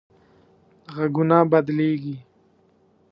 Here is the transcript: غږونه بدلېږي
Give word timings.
غږونه 0.95 1.37
بدلېږي 1.51 2.15